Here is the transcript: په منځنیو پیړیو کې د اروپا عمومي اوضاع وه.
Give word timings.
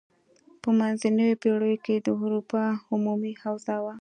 په 0.61 0.69
منځنیو 0.79 1.39
پیړیو 1.41 1.83
کې 1.85 1.95
د 2.05 2.07
اروپا 2.21 2.63
عمومي 2.93 3.33
اوضاع 3.47 3.79
وه. 3.83 3.95